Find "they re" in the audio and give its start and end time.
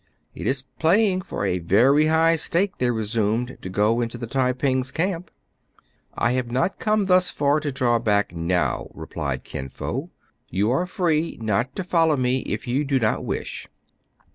2.79-3.03